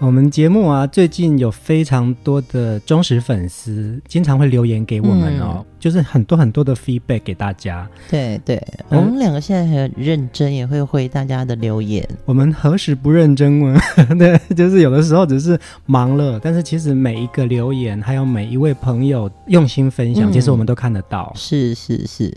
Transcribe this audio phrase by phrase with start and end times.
[0.00, 7.86] 我们节目啊，最近有非常多的忠实粉丝，经常会留言给我们哦，嗯、就是很多很多的 feedback 给大家。
[8.08, 8.56] 对对，
[8.88, 12.08] 嗯、我们两个现在很认真，也会回大家的留言。
[12.24, 13.78] 我们何时不认真呢？
[14.18, 21.30] 对，就是有的时候只是忙了，但是其实每一个留言，还有每一位朋友用心分享，嗯、其实我们都看得到。
[21.36, 22.34] 是是是。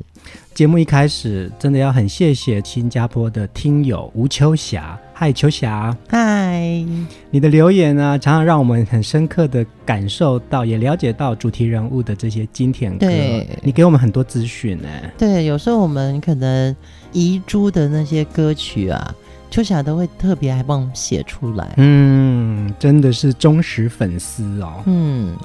[0.53, 4.99] 节目一开始，真的要很谢谢新加坡的听友吴秋霞。
[5.23, 5.95] 嗨，秋霞。
[6.09, 6.85] 嗨，
[7.31, 13.07] 你的留言呢、啊，常常让我们很深刻的感受到，也了解到主题人物的这些经典歌。
[13.07, 14.89] 对，你给我们很多资讯呢。
[15.17, 16.75] 对，有时候我们可能
[17.13, 19.15] 遗珠的那些歌曲啊，
[19.49, 21.73] 秋霞都会特别还帮我们写出来。
[21.77, 24.83] 嗯，真的是忠实粉丝哦。
[24.87, 25.37] 嗯，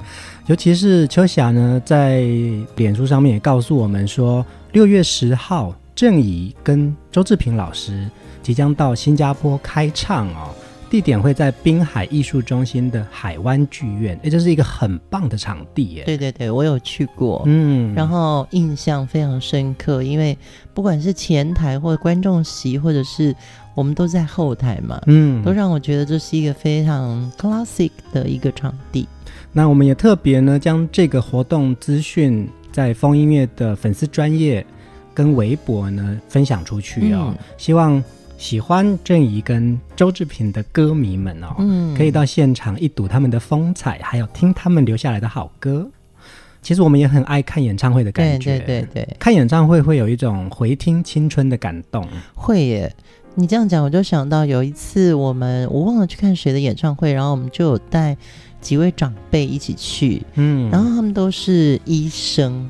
[0.47, 2.23] 尤其是秋霞呢，在
[2.75, 4.45] 脸书上面也告诉我们说。
[4.73, 8.07] 六月十号，郑怡跟周志平老师
[8.49, 10.49] 即将到新加坡开唱哦，
[10.89, 16.05] 地点会在滨海艺术中心的海湾剧院，哎，这是一个很棒的场地耶。
[16.07, 20.35] 对对对，我有去过，嗯，然后印象非常深刻，因为
[20.73, 23.37] 不管是前台或者观众席，或者是
[23.75, 29.07] 我们都在后台嘛，嗯，都让我觉得这是一个非常 classic 的一个场地。
[29.53, 32.49] 那我们也特别呢，将这个活动资讯。
[32.71, 34.65] 在风音乐的粉丝专业
[35.13, 38.01] 跟微博呢分享出去哦，嗯、希望
[38.39, 45.87] 喜欢郑怡跟周志平的歌迷们哦，嗯，可以到现场一睹他们的风采，还有听他们留下来的好歌。
[46.63, 52.07] 其实我们也很爱看演唱会的感觉，对对对对，看演唱会会有一种回听青春的感动。
[52.35, 52.97] 会耶，
[53.35, 58.17] 你这样讲我就想到有一次我们我忘了去看谁的演唱会，然后我们就有带。
[58.61, 62.69] 几位长辈一起去，嗯，然后他们都是医生，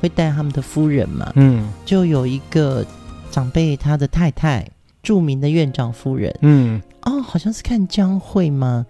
[0.00, 2.82] 会带他们的夫人嘛，嗯，就有一个
[3.30, 4.66] 长辈，他的太太，
[5.08, 8.84] 著名的院长夫人，嗯，哦，好像是看江蕙吗？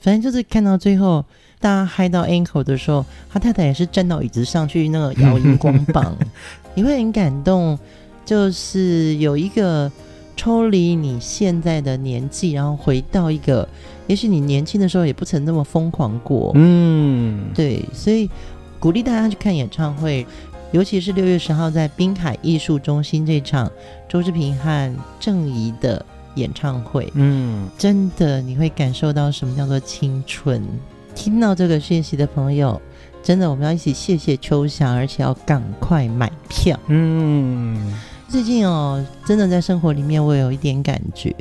[0.00, 1.22] 反正就是看到最后，
[1.60, 6.16] 大家嗨到 ankle 的时候，他太太也是站到椅子上去那个摇荧光棒，
[6.74, 7.78] 你会很感动，
[8.24, 9.92] 就是有一个
[10.38, 13.68] 抽离你现在的年纪，然后回到一个。
[14.06, 18.26] 也许你年轻的时候也不曾那么疯狂过，嗯，对，所以
[18.80, 20.26] 鼓励大家去看演唱会，
[20.72, 23.70] 尤其是六月十号在滨海艺术中心这场
[24.08, 30.62] 周志平和郑怡的演唱会，嗯，真的你会感受到什么叫做青春。
[31.14, 32.80] 听到这个讯息的朋友，
[33.22, 36.78] 真的我们要一起谢谢秋霞，而且要赶快买票。
[36.86, 37.92] 嗯，
[38.28, 41.34] 最近哦，真的在生活里面我有一点感觉。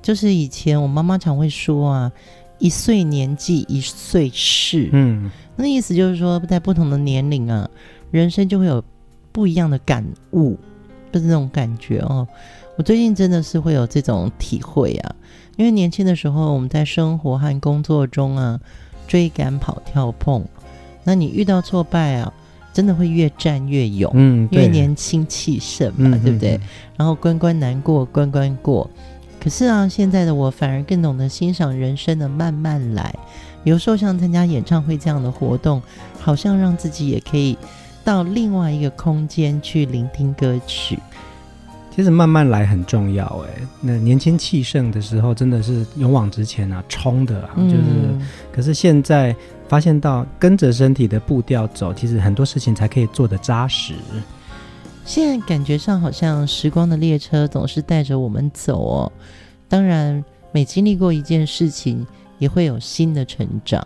[0.00, 2.12] 就是以前我妈妈常会说啊，
[2.58, 7.68] 一岁年纪一岁事，嗯，那意思就是说，在不同的年龄啊，
[8.10, 8.82] 人生就会有
[9.32, 10.56] 不一样的感悟，
[11.12, 12.26] 就是那种感觉哦。
[12.76, 15.14] 我最近真的是会有这种体会啊，
[15.56, 18.58] 因为年轻的时候我们在生活和工作中啊，
[19.06, 20.42] 追赶跑跳碰，
[21.04, 22.32] 那你遇到挫败啊，
[22.72, 26.56] 真的会越战越勇，嗯，因为年轻气盛嘛，嗯、对不对？
[26.56, 26.60] 嗯、
[26.96, 28.88] 然后关关难过关关过。
[29.38, 33.14] 可是啊，现在的我反而更懂得欣赏人生的慢慢来。
[33.64, 35.82] 有时候像参加演唱会这样的活动，
[36.18, 37.58] 好像让自己也可以
[38.04, 40.98] 到另外一个空间去聆听歌曲。
[41.92, 43.60] 其实慢慢来很重要哎。
[43.80, 47.82] 那年轻气盛的时候，真的是勇往直前啊，冲的啊，就是。
[47.82, 49.34] 嗯、可是现在
[49.68, 53.94] 发现到跟着身体的步调走，其实很多事情才可以做得扎实。
[55.04, 59.12] 现在感觉上好像时光的列车总是带着我们走哦。
[59.68, 62.06] 当然，每经历过一件事情，
[62.38, 63.84] 也会有新的成长。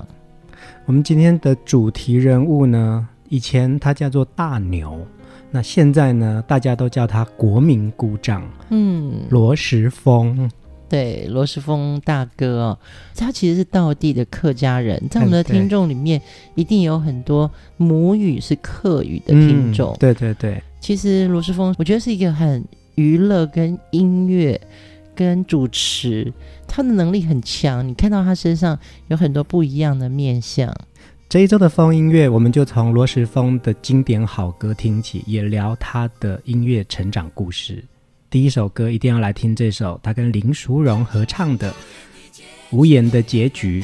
[0.85, 5.07] 我们今天的主题人物呢，以前他叫做大牛，
[5.51, 8.43] 那现在呢，大家都叫他国民姑丈。
[8.71, 10.51] 嗯，罗时峰。
[10.87, 12.79] 对，罗时峰大哥哦，
[13.17, 16.21] 他其实是道地的客家人，在我们的听众里面，
[16.55, 19.93] 一定有很多母语是客语的听众。
[19.95, 20.63] 嗯、对对对。
[20.81, 22.63] 其实罗时峰，我觉得是一个很
[22.95, 24.61] 娱乐、跟音乐、
[25.17, 26.33] 跟主持，
[26.69, 27.87] 他的能力很强。
[27.89, 28.79] 你看到他身上
[29.09, 30.73] 有很多不一样的面相。
[31.29, 37.85] 这一周的风音乐，我们就从罗时丰的经典好歌听起，也聊他的音乐成长故事。
[38.31, 41.73] 第一首歌一定要来听这首，他跟林淑荣合唱的
[42.71, 43.83] 《无言的结局》。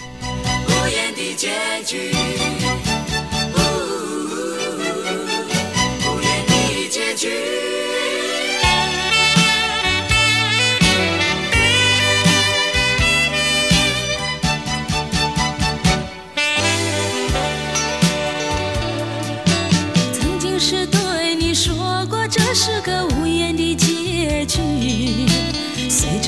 [0.69, 1.49] 无言的结
[1.85, 2.30] 局。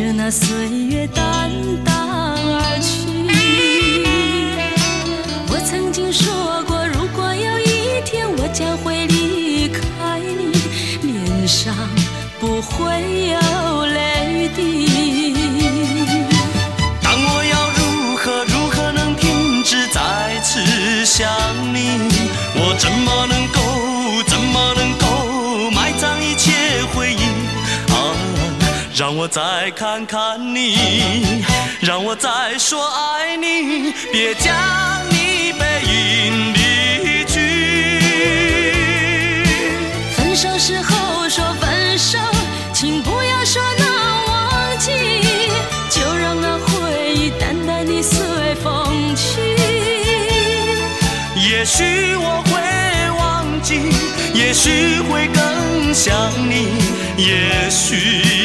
[0.02, 1.48] 着那岁月淡
[1.84, 3.06] 淡而去。
[5.48, 10.50] 我曾经说过，如果有一天我将会离开你，
[11.06, 11.72] 脸上
[12.40, 12.82] 不会
[13.30, 13.38] 有
[13.86, 15.36] 泪滴。
[17.00, 20.00] 当我要如何如何能停止再
[20.42, 21.30] 次想
[21.72, 22.10] 你？
[22.56, 23.31] 我怎么能
[29.02, 31.42] 让我再看看你，
[31.80, 34.54] 让我再说爱你，别将
[35.10, 37.40] 你背影离去。
[40.14, 42.16] 分手时候说分手，
[42.72, 43.84] 请不要说那
[44.28, 44.92] 忘记，
[45.90, 49.40] 就让那回忆淡淡的随风去。
[51.50, 53.80] 也许我会忘记，
[54.32, 56.68] 也许会更想你，
[57.16, 58.41] 也许。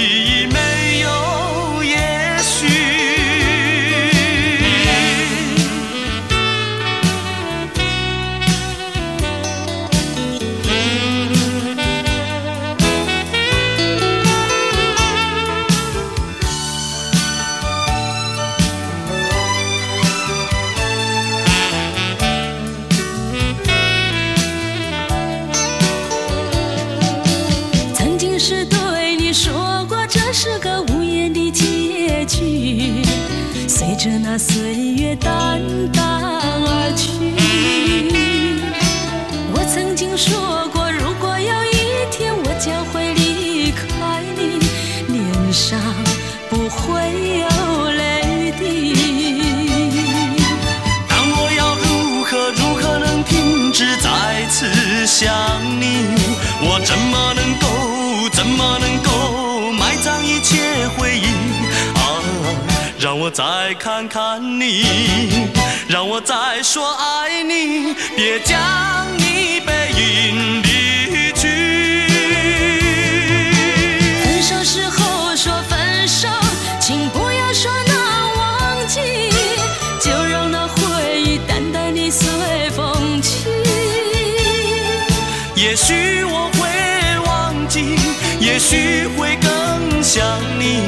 [34.07, 35.59] 着那岁月淡
[35.91, 37.11] 淡而去。
[39.51, 41.75] 我曾经说过，如果有一
[42.09, 44.59] 天我将会离开你，
[45.11, 45.19] 脸
[45.51, 45.77] 上
[46.49, 46.87] 不会
[47.43, 47.47] 有
[47.91, 48.95] 泪滴。
[51.09, 54.07] 但我要如何如何能停止再
[54.49, 55.27] 次想
[55.81, 56.15] 你？
[56.61, 57.65] 我怎么能够
[58.31, 61.26] 怎么能够埋葬一切回忆？
[63.07, 64.83] 让我再看看你，
[65.87, 68.57] 让我再说爱你，别将
[69.17, 71.47] 你背影离去。
[74.21, 76.27] 分手时候说分手，
[76.81, 77.95] 请不要说那
[78.35, 78.99] 忘记，
[80.01, 83.47] 就让那回忆淡淡的随风去。
[85.55, 86.67] 也许我会
[87.25, 87.95] 忘记，
[88.41, 90.21] 也许会更想
[90.59, 90.83] 你，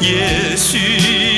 [0.00, 1.33] 也许。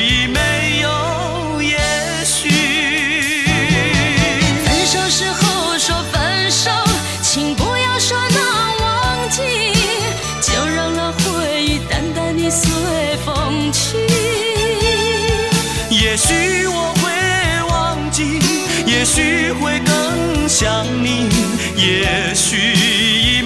[19.07, 21.29] 许会更想你，
[21.77, 23.46] 也许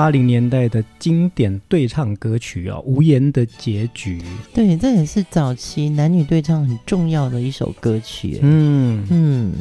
[0.00, 4.18] 八零年代的经典对唱歌曲哦，《无言的结局》。
[4.54, 8.38] 对，这也是早期男女对唱很重要的一首歌曲。
[8.40, 9.52] 嗯嗯，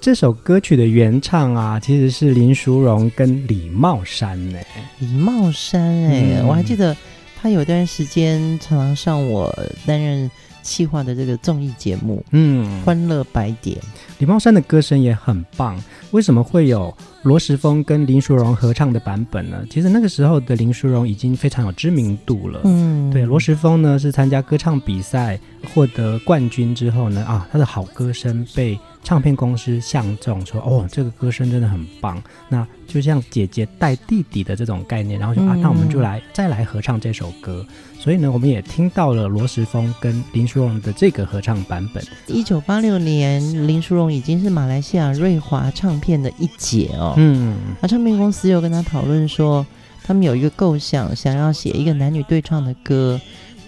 [0.00, 4.58] 这首歌曲的原唱啊，其实是林淑荣跟李茂山呢。
[4.98, 6.96] 李茂山哎，嗯、我还记得
[7.38, 10.30] 他有段时间常常上我担任
[10.62, 13.76] 企划的这个综艺节目，嗯，《欢乐白点》。
[14.16, 15.78] 李茂山的歌声也很棒，
[16.12, 16.96] 为什么会有？
[17.22, 22.60] 罗时峰跟林淑荣合唱的版本呢，其实那个时候的林淑荣已经非常有知名度了。
[22.64, 25.38] 嗯，对，罗时峰呢是参加歌唱比赛
[25.74, 32.22] 获得冠军之后呢，啊，他的好歌声被唱片公司相中，说哦，这个歌声真的很棒。
[32.48, 37.64] 那就像姐姐带弟弟的这种概念，然后就啊，那我们就来再来合唱这首歌。
[37.98, 42.02] 所以呢，我们也听到了罗时丰跟林淑荣的这个合唱版本。
[42.26, 47.14] 一九八六年，林淑荣已经是马来西亚瑞华唱片的一姐哦。
[47.16, 49.66] 嗯，那唱片公司又跟他讨论说，
[50.02, 53.20] 他们有一个构想，想要写一个男女对唱的歌。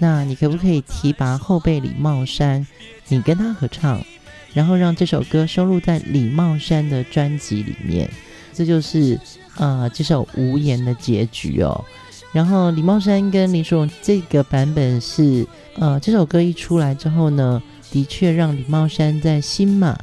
[0.03, 2.67] 那你可不可以提拔后辈李茂山，
[3.07, 4.05] 你跟他合唱，
[4.53, 8.11] 然后让这首歌收录在李茂山的专辑里面？
[8.53, 9.17] 这就是
[9.59, 11.85] 呃这首《无言》的结局哦。
[12.33, 19.97] 然后李茂山跟林淑荣这个版本是，呃，这首歌一出来之后呢，的确让李茂山在新马、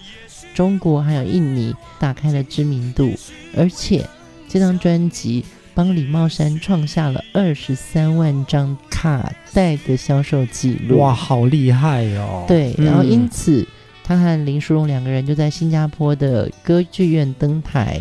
[0.53, 3.11] 中国还有印尼打开了知名度，
[3.53, 4.07] 而且
[4.47, 10.97] 这张专辑帮李茂山创下了二十三万张卡带的销售记录。
[10.99, 12.45] 哇，好厉害哦！
[12.47, 13.67] 对，然后因此、嗯、
[14.03, 17.99] 他和林淑荣两个人就在新加坡的歌剧院登台。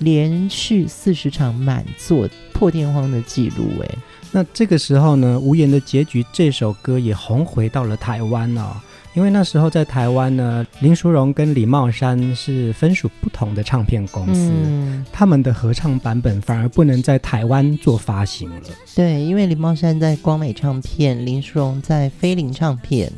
[0.00, 3.88] 连续四十场满座破天荒的记录，哎，
[4.32, 8.76] 那这个时候呢，《无言的结局》这首歌也红回到了台湾哦。
[9.14, 18.60] 因为那时候在台湾呢，林淑荣跟李茂山是分属不同的唱片公司，嗯，他们的合唱版本反而不能在台湾做发行了。
[18.94, 23.10] 对，因为李茂山在光美唱片，林淑荣在飞林唱片。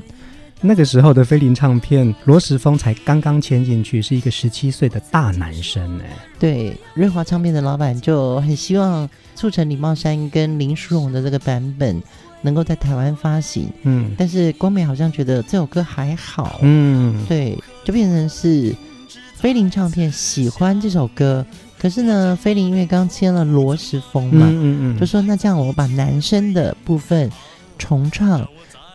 [0.66, 6.06] 那个时候的飞林唱片，罗时丰才刚刚签进去，是一个十七岁的大男生哎。
[6.38, 12.02] 对，瑞华唱片的老板就很希望促成李茂山跟林淑荣的这个版本
[12.42, 13.70] 能够在台湾发行。
[13.84, 16.58] 嗯，但是光美好像觉得这首歌还好。
[16.62, 18.74] 嗯，对，就变成是
[19.36, 21.46] 飞林唱片喜欢这首歌，
[21.78, 27.30] 可是呢，菲林因为刚签了罗时丰嘛，嗯嗯嗯，就说那这样我把男生的部分
[27.78, 28.46] 重唱。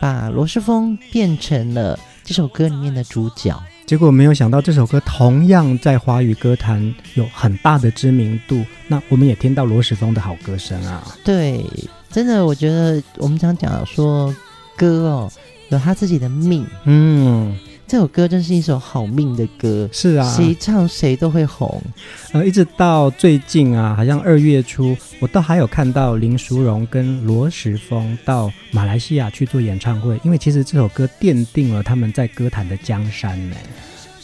[0.01, 3.55] 把罗世峰变成了这首歌里面的主角，
[3.86, 8.65] 结果没有想到这首歌同样在华语歌坛有很大的知名度。
[8.88, 11.03] 那我们也听到罗时峰的好歌声啊！
[11.24, 11.63] 对，
[12.10, 14.36] 真的，我觉得我们常讲说
[14.75, 15.31] 歌哦，
[15.70, 16.65] 有他自己的命。
[16.86, 17.55] 嗯。
[17.91, 21.83] 这首歌真是一首好命的歌，是啊，谁唱谁都会红。
[22.31, 33.57] 呃，一直到最近啊，好像二月初，我倒还有看到林淑荣跟罗时丰到马来西亚去做演唱会，因为其实这首歌奠定了他们在歌坛的江山呢。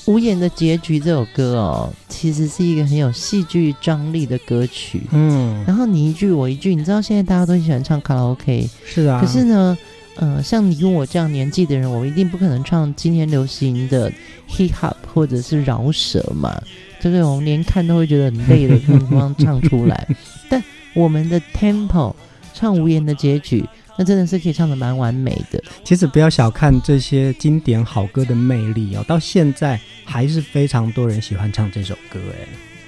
[0.06, 5.02] 无言的结局这首歌哦，其实是一个很有戏剧张力的歌曲。
[5.12, 9.78] 嗯，然后你一句我一句，你知道现在大家都喜欢唱卡拉 OK，是啊，可是呢。
[10.20, 14.12] 呃，像你跟我这样年纪的人，我们一定不可能唱今天流行的
[14.50, 16.60] hip hop 或者是饶舌嘛，
[17.00, 20.08] 这个我们连看都会觉得很累的，更何况唱出来。
[20.50, 20.64] 但
[20.96, 22.16] 我们的 tempo
[22.52, 23.64] 唱无言的结局，
[23.96, 25.64] 那真的是可以唱的蛮完美的。
[25.84, 32.48] 其实不要小看这些经典好歌的魅力哦，到现在还是非常多人喜欢唱这首歌哎。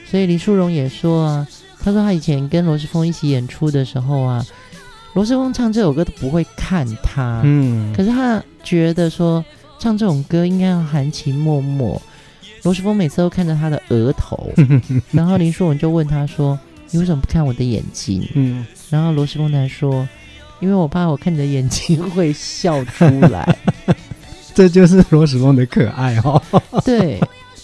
[0.10, 1.48] 所以李淑荣也说啊，
[1.80, 4.44] 他说他以前跟罗时丰一起演出的时候啊。
[5.14, 9.44] 罗时丰唱这首歌都不会看他，嗯，可是他觉得说
[9.80, 12.00] 唱这种歌应该要含情脉脉。
[12.64, 14.52] 罗时丰每次都看着他的额头，
[15.12, 16.60] 然后林淑文就问他说
[16.92, 20.08] ：“你为什么不看我的眼睛？”嗯，然后罗时丰才说
[20.60, 23.58] ：“因为我怕我看你的眼睛会笑出来。
[24.54, 26.42] ”这就是罗时丰的可爱哦。
[26.84, 27.18] 对，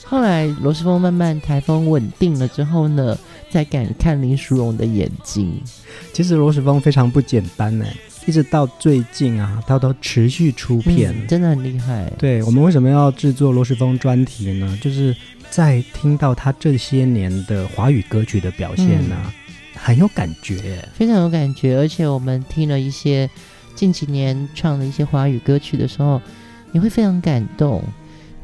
[0.06, 3.18] 后来罗时丰慢慢台风稳定了之后呢，
[3.50, 5.62] 才敢看林淑荣的眼睛。
[6.14, 7.86] 其实罗时丰非常不简单呢，
[8.26, 12.12] 一直到最近啊，他都持续出片，嗯、真的很厉害。
[12.18, 14.78] 对，我们为什么要制作罗时丰专题呢？
[14.82, 15.16] 就是
[15.50, 21.78] 在听到他这些年的华语歌曲的表现呢、啊，嗯、很有感觉，非常有感觉。
[21.78, 23.30] 而且我们听了一些
[23.76, 26.22] 近几年唱的一些华语歌曲的时候，
[26.72, 27.82] 你会非常感动。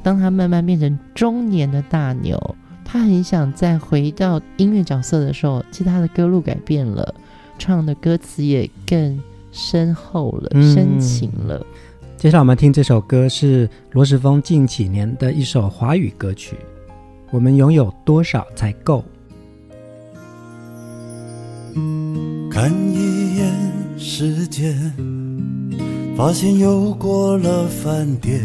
[0.03, 2.55] 当他慢慢变成中年的大牛，
[2.91, 7.15] 他很想再回到音乐角色的时候，其实他的歌路改变了。
[7.57, 9.17] 唱的歌词也更
[9.53, 11.65] 深厚了，嗯、深情了。
[12.17, 16.57] 接下来我们听这首歌是罗时丰近几年的一首华语歌曲。
[17.31, 19.05] 我们拥有多少才够？
[22.51, 23.53] 看一眼
[23.97, 24.75] 时间，
[26.17, 28.41] 发现又过了饭点，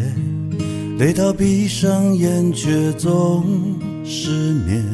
[1.01, 3.45] 累到闭上眼却总
[4.09, 4.85] 失眠。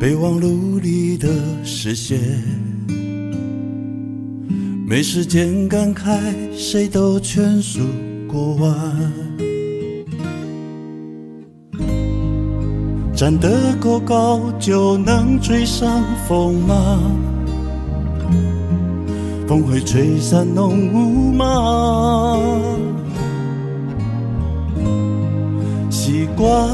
[0.00, 1.28] 备忘录里的
[1.64, 2.20] 视线，
[4.86, 6.20] 没时间感慨，
[6.52, 7.80] 谁都全数
[8.28, 9.12] 过完。
[13.12, 17.00] 站得够高就能追上风吗？
[19.48, 22.38] 风会吹散浓雾吗？
[26.12, 26.68] 习惯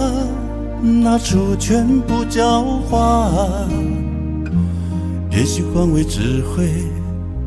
[1.01, 3.31] 拿出全部交换，
[5.31, 6.69] 也许换位只会，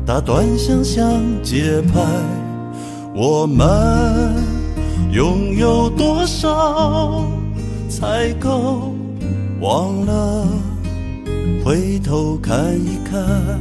[0.06, 2.00] 打断想象节拍。
[3.14, 4.42] 我们
[5.12, 7.26] 拥有多少
[7.90, 8.94] 才够？
[9.60, 10.48] 忘了
[11.62, 13.60] 回头看一看。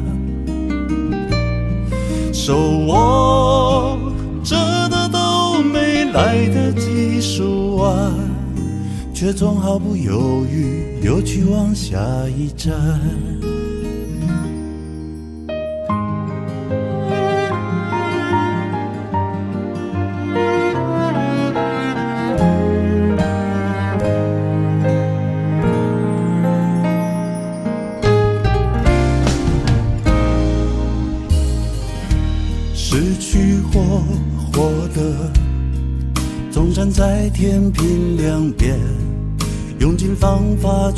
[2.31, 2.55] 手
[2.87, 3.99] 握
[4.41, 4.55] 着
[4.87, 6.90] 的都没来得及
[7.21, 8.11] 数完，
[9.13, 11.99] 却总毫不犹豫又去往下
[12.35, 12.99] 一站。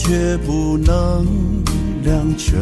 [0.05, 1.25] 却不能
[2.03, 2.60] 两全。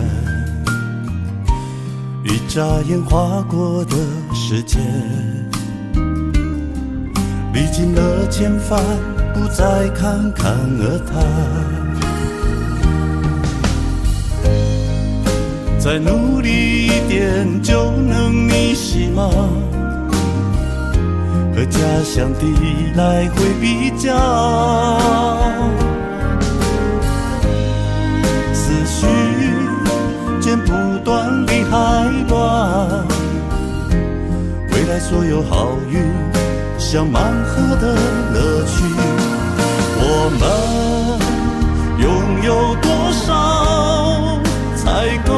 [2.23, 3.95] 一眨眼划过的
[4.31, 4.79] 时间，
[7.51, 8.79] 历尽了千帆，
[9.33, 11.25] 不再侃侃而谈。
[15.79, 19.31] 再努力一点就能逆袭吗？
[21.55, 22.45] 和家乡的
[22.95, 24.13] 来回比较，
[29.01, 29.07] 去，
[30.39, 30.71] 剪不
[31.03, 31.75] 断理还
[32.29, 33.05] 乱，
[34.71, 36.01] 未来所有好运
[36.77, 37.95] 像盲盒的
[38.33, 38.83] 乐趣，
[39.97, 40.05] 我
[40.39, 40.43] 们
[41.99, 42.03] 拥
[42.43, 44.39] 有多少
[44.75, 45.31] 才够？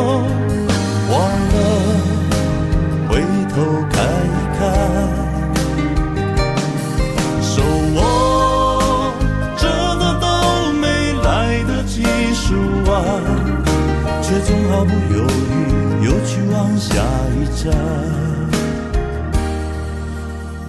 [14.69, 16.91] 毫不犹豫，又去往下
[17.35, 17.71] 一站。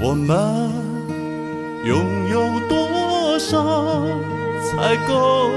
[0.01, 0.29] 我们
[1.85, 1.93] 拥
[2.31, 2.35] 有
[2.69, 2.73] 多
[3.39, 3.53] 少
[4.63, 5.51] 才够？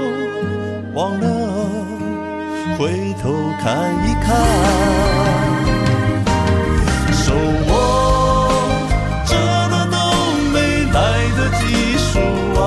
[0.94, 1.26] 忘了
[2.78, 3.30] 回头
[3.62, 4.26] 看一看。
[7.12, 7.32] 手
[7.68, 7.70] 握
[9.26, 9.32] 着
[9.68, 9.96] 的都
[10.52, 10.56] 没
[10.92, 10.96] 来
[11.36, 11.60] 得及
[11.98, 12.18] 数
[12.54, 12.58] 完，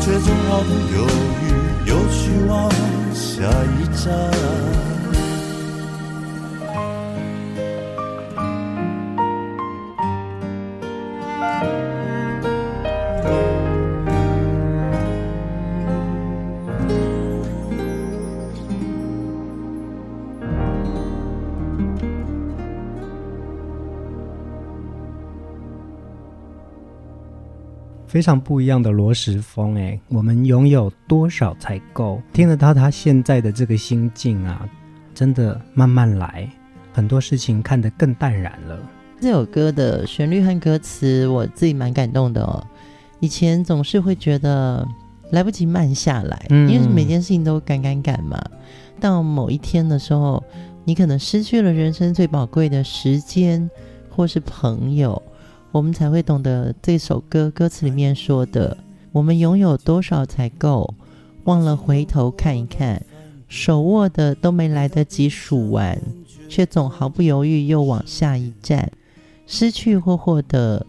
[0.00, 0.96] 却总毫不犹
[1.42, 1.44] 豫，
[1.86, 2.52] 又去往。
[3.14, 4.77] 下一站。
[28.08, 32.20] 非常不一样的罗时丰，哎，我们拥有多少才够？
[32.32, 34.66] 听得到他现在的这个心境啊，
[35.14, 36.48] 真的慢慢来，
[36.94, 38.80] 很多事情看得更淡然了。
[39.20, 42.66] 这首歌的旋律和歌词，我自己蛮感动的哦。
[43.20, 44.88] 以前总是会觉得
[45.30, 48.42] 来不及慢下来，嗯，因为每件事情都赶赶赶嘛。
[48.98, 50.42] 到某一天的时候，
[50.84, 53.68] 你可能失去了人生最宝贵的时间，
[54.08, 55.22] 或是朋友。
[55.78, 58.76] 我们才会懂得这首歌歌词里面说的
[59.12, 60.92] ：“我们拥有多少才够？
[61.44, 63.00] 忘了回头看一看，
[63.46, 65.96] 手握的都没来得及数完，
[66.48, 68.90] 却总毫不犹豫又往下一站。
[69.46, 70.84] 失去或获得，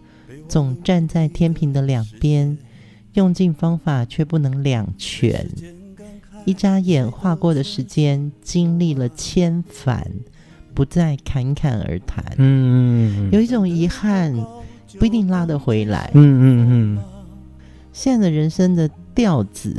[0.48, 2.58] 总站在天平的两边，
[3.14, 5.48] 用尽方法却不能两全。
[6.46, 10.04] 一眨眼划过的时间，经历了千帆，
[10.74, 12.26] 不再侃侃而谈。
[12.40, 14.36] 嗯，有一种遗憾。”
[14.98, 16.10] 不一定拉得回来。
[16.14, 17.04] 嗯嗯嗯。
[17.92, 19.76] 现在的人生的调子，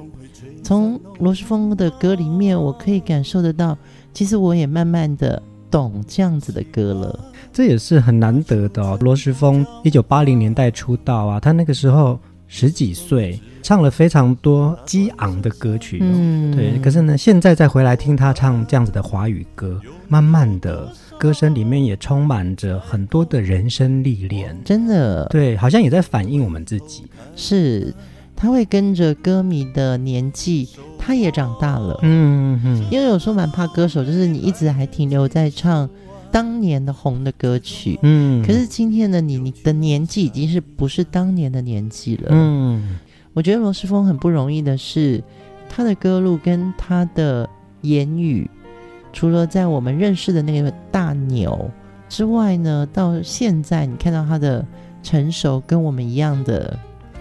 [0.62, 3.76] 从罗时峰的歌里面，我可以感受得到。
[4.12, 7.18] 其实我也慢慢的懂这样子的歌了。
[7.52, 8.98] 这也是很难得的哦。
[9.00, 16.06] 罗时峰一九八零年代出道啊，他那个时候十几岁，唱了非常多激昂的歌曲哦。
[16.06, 16.54] 嗯。
[16.54, 16.78] 对。
[16.80, 20.92] 可是呢，现在再回来听他唱这样子的华语歌，慢慢的。
[21.20, 27.04] 歌声里面也充满着很多的人生历练，真的，对，好像也在反映我们自己。
[27.36, 27.94] 是，
[28.34, 30.66] 他会跟着歌迷的年纪，
[30.98, 31.98] 他也长大了。
[32.00, 32.82] 嗯嗯。
[32.90, 35.86] 因为有时候蛮怕歌手，就是你一直还停留在唱
[36.32, 37.98] 当年的红的歌曲。
[38.02, 38.42] 嗯。
[38.42, 42.28] 可是今天的你，你的年纪已经是不是当年的年纪了？
[42.30, 42.98] 嗯。
[43.34, 45.22] 我觉得罗时峰很不容易的是，
[45.68, 47.46] 他的歌路跟他的
[47.82, 48.50] 言语，
[49.12, 51.70] 除了在我们认识的那个大牛
[52.08, 54.64] 之外呢，到现在你看到他的
[55.02, 56.78] 成熟，跟我们一样的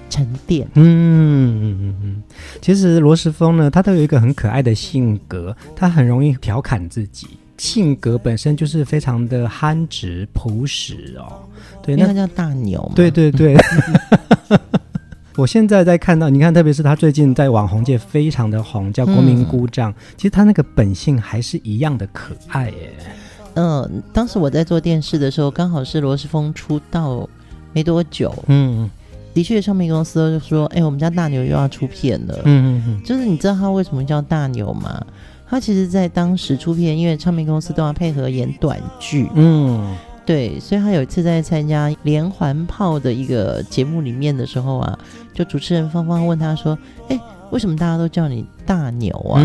[0.09, 0.67] 沉淀。
[0.75, 2.23] 嗯嗯嗯嗯，
[2.61, 11.43] 其实罗时峰呢，他都有一个很可爱的性格，他很容易调侃自己，性格本身就是非常的憨直朴实哦。
[11.83, 12.91] 对，那他叫大牛。
[12.95, 13.55] 对对对。
[15.39, 19.89] 我现在在看到，你看，特别是他最近在网红界非常的红，叫国民姑丈。
[19.89, 22.93] 嗯、其实他那个本性还是一样的可爱耶。
[23.53, 27.27] 嗯，当时我在做电视的时候，刚好是罗时丰出道
[27.71, 28.35] 没多久。
[28.47, 28.89] 嗯，
[29.33, 35.01] 的确，唱片公司就说：“哎、欸，我们家大牛又要出片了。”嗯嗯嗯，就是你知道他为什么叫大牛吗？
[35.49, 39.29] 他其实，在当时出片，因为唱片公司都要配合演短剧。
[39.35, 39.95] 嗯。
[40.29, 44.99] 对，所以他有一次在参加连环炮的一个节目里面的时候啊，
[45.33, 46.77] 就主持人芳芳问他说
[47.09, 49.41] ：“哎，为什么大家都叫你大牛啊？”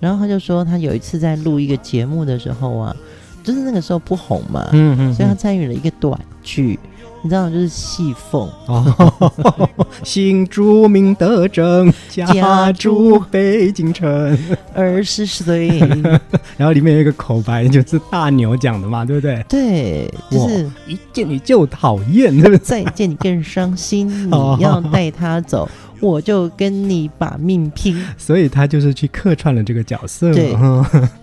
[0.00, 2.96] 然后他就说，他有一次在录一个节目的时候啊，
[3.44, 4.66] 就是那个时候不红嘛，
[5.12, 6.78] 所以他参与了一个短剧。
[7.26, 9.20] 你知道，就是戏凤哦，
[10.04, 14.38] 新著名德政，家住北京城，
[14.72, 15.68] 二十岁。
[16.56, 19.44] 然后里面有一个口白，就是大牛讲的嘛，对不对？
[19.48, 22.58] 对，就是一见你就讨厌，对不对？
[22.58, 25.68] 再见你更伤心， 你要带他走。
[26.00, 30.32] 我就跟你把命拼， 所以他就是去客串了这个角色。
[30.32, 30.54] 对，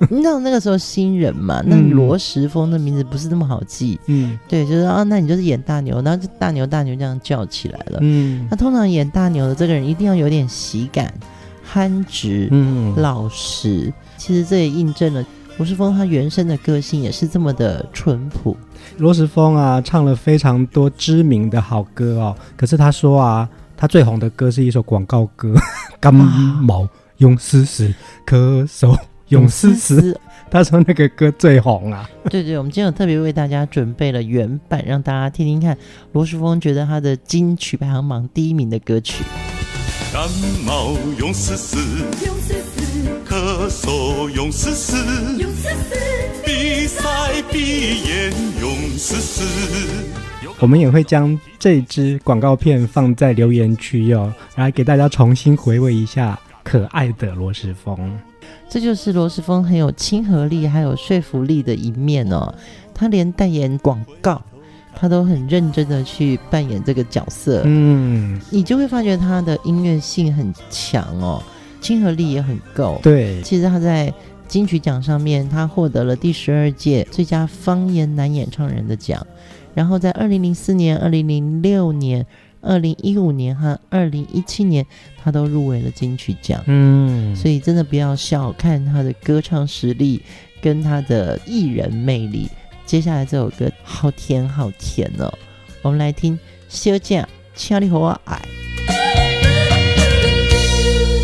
[0.09, 3.99] 你知道那个时候新人嘛，那罗时峰的名字不是那么好记。
[4.07, 7.99] 嗯，对，就是啊，那你就是演大牛，然后就大牛大牛这样叫起来了。
[8.01, 11.13] 嗯，那通常演大牛的这个人一定要有点喜感、
[11.63, 13.93] 憨直、嗯，老实。
[14.17, 15.23] 其实这也印证了
[15.57, 18.57] 罗时峰他原生的个性也是这么的淳朴。
[18.97, 23.47] 罗时丰啊，唱了非常多知名的好歌哦，可是他说啊。
[23.83, 25.53] 他最红的歌是一首广告歌，
[25.99, 27.93] 感冒用丝丝，
[28.25, 30.17] 咳嗽用丝丝。
[30.49, 32.09] 他说那个歌最红啊。
[32.29, 35.77] 对对，我们今天有特别为大家准备了原版，让大家听听看。
[36.13, 39.21] 罗淑峰觉得他的金曲排行榜第一名的歌曲。
[40.13, 40.29] 感
[40.65, 41.75] 冒用丝丝，
[42.25, 44.95] 用丝丝，咳嗽用丝丝，
[45.37, 47.01] 用丝丝，鼻塞
[47.51, 49.43] 鼻炎用丝丝。
[50.59, 58.17] 我们也会将这支广告片放在留言区哟，来给大家重新回味一下可爱的罗时丰。
[58.69, 62.53] 这就是罗时丰很有亲和力还有说服力的一面哦。
[62.93, 64.41] 他连代言广告，
[64.95, 67.61] 他都很认真的去扮演这个角色。
[67.65, 71.43] 嗯，你就会发觉他的音乐性很强哦，
[71.81, 72.99] 亲和力也很够。
[73.03, 74.13] 对，其实他在
[74.47, 79.25] 金曲奖上面，他获得了第十二届最佳方言男演唱人的奖。
[79.73, 82.25] 然后在二零零四年、二零零六年、
[82.61, 84.85] 二零一五年和二零一七年，
[85.21, 86.63] 他都入围了金曲奖。
[86.67, 90.21] 嗯，所以真的不要小看他的歌唱实力
[90.61, 92.49] 跟他的艺人魅力。
[92.85, 95.33] 接下来这首歌好甜好甜哦，
[95.81, 98.35] 我们来听《小姐，请你和我爱》。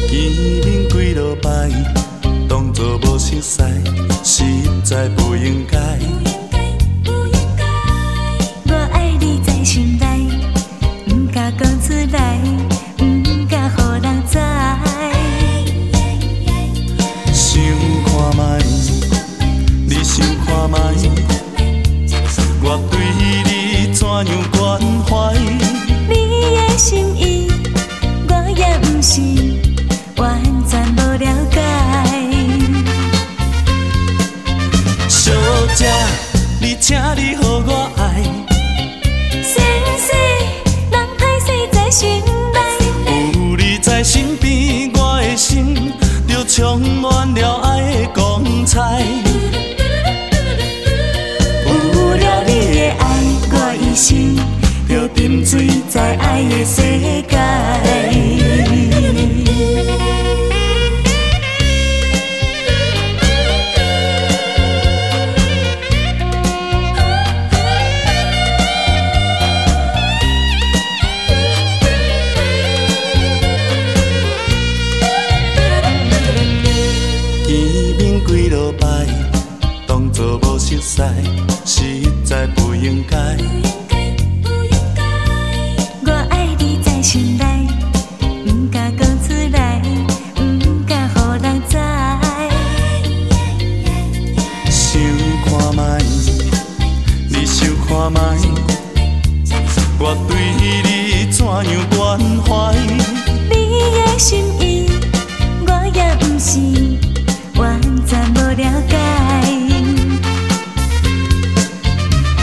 [0.09, 0.19] 见
[0.65, 1.69] 面几落摆，
[2.47, 3.61] 当作无熟悉，
[4.23, 4.43] 实
[4.83, 6.48] 在不应该。
[22.61, 22.99] 我对
[23.45, 24.57] 你怎样关
[25.05, 25.09] 怀？
[26.07, 26.13] 你
[26.55, 27.49] 的心意
[28.27, 29.21] 我也不是
[30.17, 31.57] 完全无了解。
[35.07, 35.31] 小
[35.75, 35.89] 姐，
[36.59, 38.21] 你请你予我爱。
[39.41, 39.55] 先
[39.97, 40.07] 生，
[40.91, 42.21] 人歹势在心
[42.53, 42.57] 内。
[43.33, 45.93] 有你在身边，我的心
[46.27, 49.05] 就充满了爱的光彩。
[53.99, 54.33] 心
[54.87, 56.81] 中沉醉在爱的世
[57.27, 57.37] 界。
[78.49, 78.71] 落
[79.85, 80.57] 当作无
[81.65, 83.58] 实在不应该
[104.19, 104.85] 心意，
[105.65, 106.59] 我也不是
[107.57, 108.97] 完全无了解。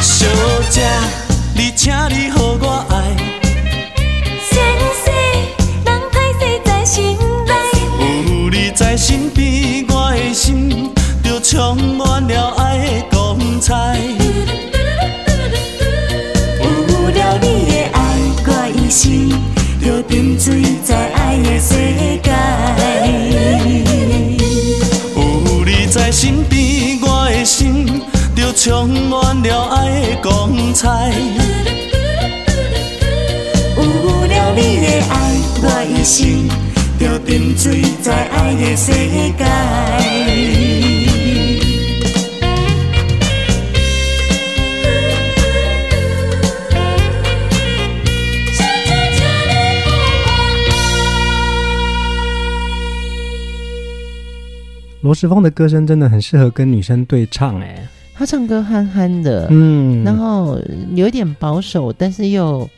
[0.01, 0.27] 小
[0.71, 0.81] 姐，
[1.55, 3.15] 你请你予我爱。
[4.51, 4.55] 先
[5.05, 5.13] 生，
[5.85, 7.53] 人歹势在心内，
[8.27, 10.91] 有你在身边，我的心
[11.23, 11.96] 就充。
[30.29, 30.89] 光彩。
[33.77, 33.83] 有
[34.27, 35.15] 了你的爱，
[35.63, 36.49] 我一生
[36.99, 38.91] 就沉醉在爱的世
[39.39, 39.45] 界。
[55.03, 57.87] 罗时丰的歌声真的很适合跟女生对唱，哎，
[58.19, 60.59] 他唱歌憨憨的，嗯，然后
[60.95, 62.69] 有点保守，但是又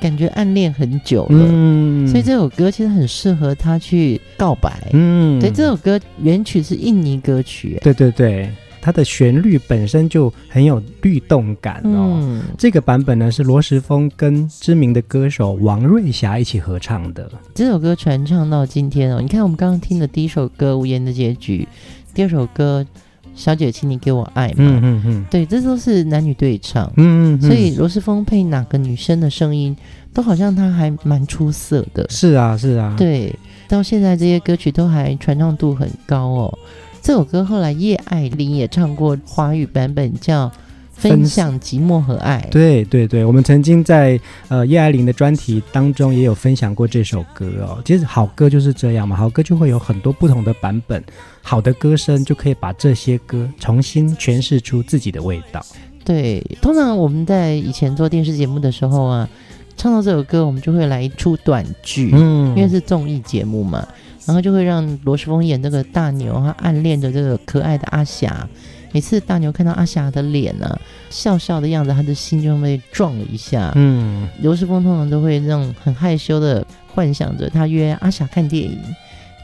[0.00, 4.70] 感觉暗恋很久了，嗯，所以这首歌其实很适合他去告白。
[4.92, 8.48] 嗯，对，这首歌原曲是印尼歌曲，对对对，
[8.80, 12.20] 它的旋律本身就很有律动感哦。
[12.20, 17.28] 嗯，这个版本呢是罗时丰跟知名的歌手王瑞霞一起合唱的。
[17.54, 21.66] 这首歌传唱到今天哦，你看我们刚刚听的第一首歌《无言的结局》，
[22.14, 22.86] 第二首歌
[23.36, 29.76] 《小姐，请你给我爱》嘛，嗯嗯嗯，对，这都是男女对唱，嗯，嗯，所以罗斯峰配哪个女生的声音，
[30.12, 32.04] 都好像他还蛮出色的。
[32.08, 33.32] 是啊是啊，对，
[33.68, 36.58] 到现在这些歌曲都还传唱度很高哦。
[37.02, 40.48] 这首歌后来叶爱玲也唱过华语版本，叫
[40.96, 42.42] 《分享寂寞和爱》。
[42.50, 47.78] 对对对，我们曾经在呃叶爱玲的专题当中也有分享过这首歌哦。
[47.84, 51.02] 其实好歌就是这样嘛，好歌就会有很多不同的版本，
[51.42, 55.64] 好的歌声就可以把这些歌重新诠释出自己的味道。
[56.04, 59.28] 对，通常我们在以前做电视节目的时候啊，
[59.76, 63.86] 唱到这首歌，我们就会来一出短剧，嗯，因为是综艺节目嘛。
[64.24, 68.48] 然后就会让罗时丰演这个大牛，他暗恋着这个可爱的阿霞。
[68.92, 73.72] 每次大牛看到阿霞的脸呢、啊，笑笑的样子，他的心就被撞了一下。
[73.74, 78.78] 嗯，刘世峰通常都会那种很害羞的幻想着他约阿霞看电影。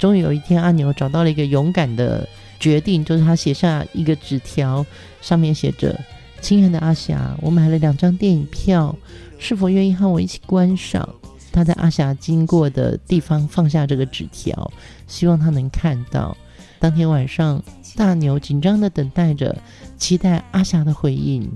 [0.00, 2.26] 终于有一天，阿牛找到了一个勇敢的
[2.58, 4.84] 决定，就是他写下一个纸条，
[5.20, 5.98] 上面写着
[6.40, 8.96] ：“亲爱的阿霞，我买了两张电影票，
[9.38, 11.08] 是否愿意和我一起观赏？”
[11.52, 14.72] 他在阿霞经过的地方放下这个纸条，
[15.06, 16.36] 希望他能看到。
[16.82, 17.62] 当天晚上，
[17.94, 19.56] 大牛紧张的等待着，
[19.96, 21.48] 期待阿霞的回应。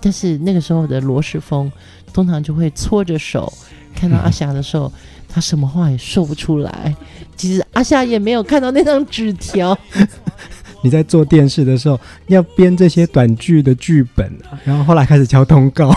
[0.00, 1.70] 但是那个时候的罗世峰
[2.12, 3.52] 通常就会搓着手，
[3.92, 4.92] 看到阿霞的时候，
[5.28, 6.94] 他什么话也说不出来。
[7.36, 9.76] 其实阿霞也没有看到那张纸条。
[10.80, 15.92] 你在做电视的时候要编这些短剧的剧本啊，然后后来开始敲通告。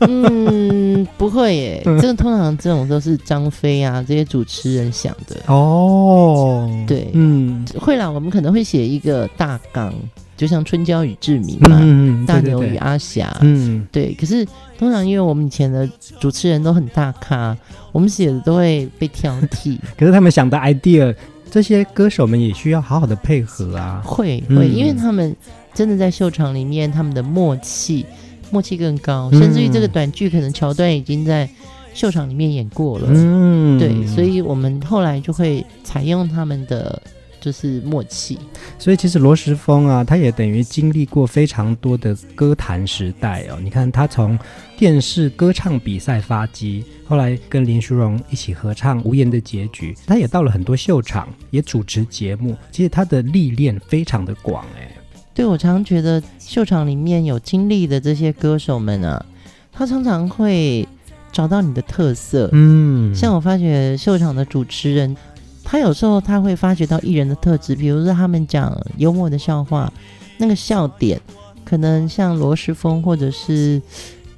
[0.00, 0.85] 嗯，
[1.18, 5.36] 不会耶，这个通常这种都是张飞啊这些主持人想的。
[5.46, 9.92] 哦，对，嗯，会啦，我们可能会写一个大纲，
[10.36, 14.14] 就像《春娇与志明》嘛，嗯，大牛与阿霞，嗯，对。
[14.14, 14.46] 可是
[14.78, 15.88] 通常因为我们以前的
[16.20, 17.56] 主持人都很大咖，
[17.92, 19.78] 我们写的都会被挑剔。
[19.98, 21.14] 可是他们想的 idea。
[21.48, 25.34] 这些歌手们也需要好好的配合啊，会会，嗯、因为他们
[25.72, 28.04] 真的在秀场里面，他们的默契
[28.50, 31.48] 默契更高，嗯、甚至于这个短剧可能桥段已经在
[31.94, 37.00] 秀场里面演过了，嗯，对，所以我们后来就会采用他们的
[37.40, 38.38] 就是默契。
[38.78, 43.58] 所以其实罗时丰啊，他也等于经历过非常多的歌坛时代哦。
[43.62, 44.38] 你看他从
[44.76, 46.84] 电视歌唱比赛发迹。
[47.08, 52.56] 后来跟林淑荣一起合唱《无言的结局》，他也到了很多秀场，也主持节目。
[52.72, 54.90] 其实他的历练非常的广，哎。
[55.36, 59.24] 对，我常觉得秀场里面有经历的这些歌手们啊，
[59.70, 60.88] 他常常会
[61.30, 62.48] 找到你的特色。
[62.52, 65.14] 嗯，像我发觉秀场的主持人，
[65.62, 69.92] 他有时候他会发觉到艺人的特质，比如说他们讲幽默的笑话，
[70.38, 71.20] 那个笑点
[71.66, 73.82] 可能像罗时丰或者是。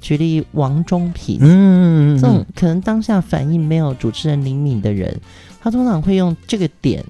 [0.01, 5.19] 举例王中平，嗯，这种可能当下反应没有主持人灵敏的人，
[5.59, 7.03] 他通常会用这个点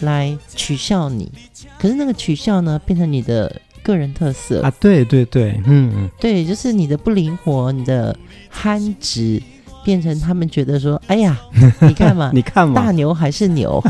[0.00, 1.30] 来取笑你，
[1.84, 4.62] 可是那个取笑呢，变成你的个人特色。
[4.62, 8.16] 啊，对对对，嗯，对，就是你的不灵活，你的
[8.48, 9.38] 憨直，
[9.84, 11.38] 变成他们觉得说，哎呀，
[11.86, 13.84] 你看嘛，你看嘛，大牛还是牛，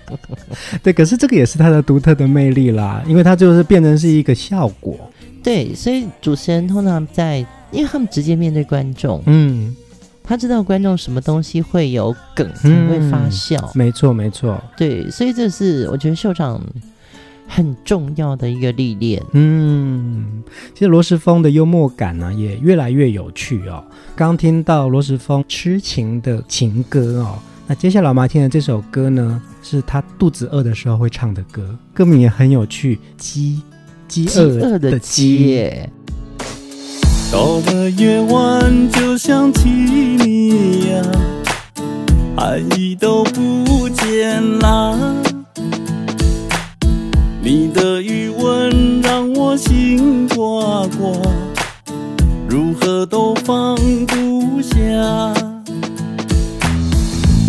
[0.84, 4.94] 对，可是这个也是他的独特的魅力啦，因为他就是变成是一个效果，
[5.42, 7.46] 对，所以主持人通常在。
[7.72, 9.74] 因为他们直接面对观众，嗯，
[10.22, 13.58] 他知道观众什么东西会有梗，才会发笑。
[13.60, 14.58] 嗯、没错，没错。
[14.76, 16.64] 对，所以这是我觉得秀场
[17.46, 19.22] 很重要的一个历练。
[19.32, 20.42] 嗯，
[20.74, 23.82] 其实罗时丰的幽默感呢、啊，也越来越有趣哦。
[24.14, 33.62] 刚听到罗时丰痴情的情歌哦，那接下来我们要听的这首歌呢，是他肚子饿的时候会唱的歌，歌名也很有趣，饥
[34.08, 35.68] 饥饿的饥。
[37.32, 41.02] 到了夜晚就想起你呀，
[42.36, 45.25] 爱意都不见了。
[47.48, 51.08] 你的余温让我心挂挂，
[52.48, 54.74] 如何都放不下。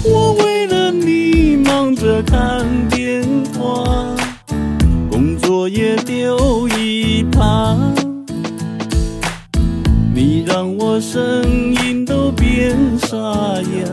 [0.06, 3.24] 我为了你忙着看电
[3.58, 4.16] 话，
[5.10, 7.96] 工作也丢一旁。
[10.14, 13.90] 你让我声音都变沙哑，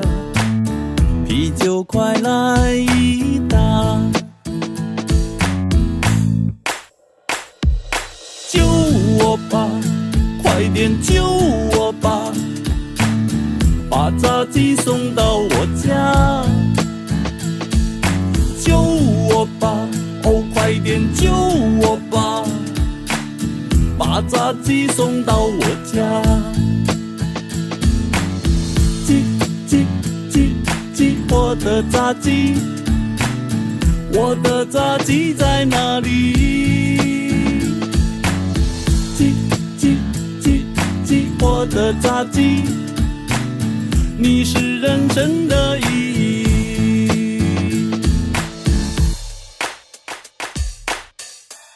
[1.26, 3.23] 啤酒快来一
[10.74, 12.32] 点救我吧，
[13.88, 16.44] 把炸鸡送到我家，
[18.60, 19.72] 救我吧，
[20.24, 22.42] 哦，快点救我吧。
[23.96, 26.02] 把炸鸡送到我家，
[29.06, 29.22] 鸡
[29.68, 29.86] 鸡
[30.28, 30.56] 鸡
[30.92, 32.56] 鸡，我的炸鸡，
[34.12, 37.03] 我的炸鸡在哪里？
[41.46, 42.62] 我的炸鸡，
[44.16, 45.84] 你是人生的意
[46.22, 47.50] 义。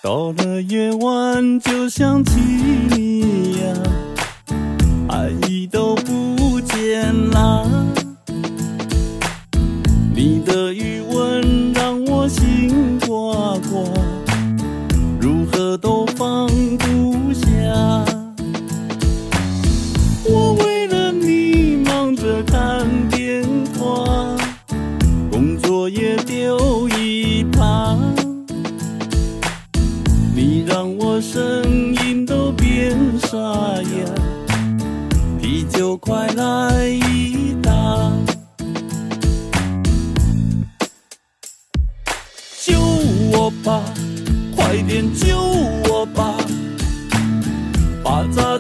[0.03, 3.75] 到了夜晚就想起你呀，
[5.11, 7.63] 爱意都不见啦。
[10.15, 10.73] 你的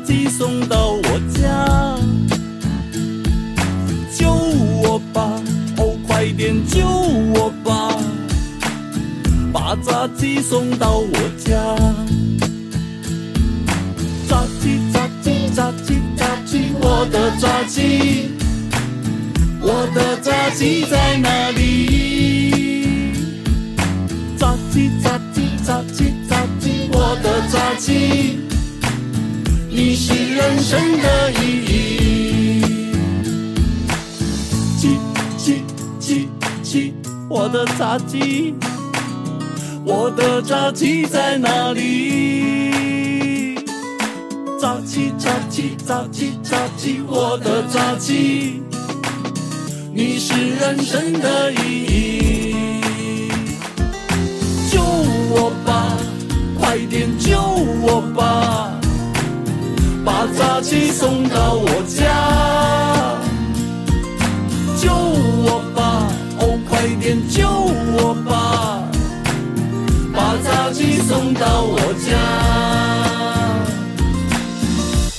[0.08, 1.98] 鸡送到我家，
[4.16, 5.38] 救我吧，
[5.76, 7.94] 哦，快点救我吧。
[9.52, 11.52] 把炸鸡送到我家，
[14.26, 18.30] 炸鸡炸鸡炸鸡炸鸡，我的炸鸡，
[19.60, 23.12] 我的炸鸡在哪里？
[24.38, 26.04] 炸鸡炸鸡炸鸡炸鸡，
[30.68, 32.61] 生的意义。
[34.76, 34.98] 鸡
[35.38, 35.62] 鸡
[35.98, 36.28] 鸡
[36.62, 36.92] 鸡，
[37.26, 38.54] 我的炸鸡。
[39.87, 43.54] 我的炸鸡在哪里？
[44.61, 48.61] 炸鸡，炸鸡，炸鸡，炸鸡，我的炸鸡，
[49.94, 51.57] 你是人生的意
[51.88, 52.54] 义。
[54.70, 55.96] 救我吧，
[56.61, 58.77] 快点救我吧，
[60.08, 62.00] 把炸鸡送到我家。
[64.80, 66.08] 救我吧，
[66.40, 68.88] 哦，快点救我吧。
[70.14, 72.16] 把炸鸡送到我家，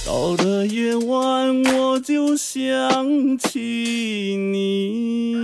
[0.07, 5.35] 到了夜晚我就想起你。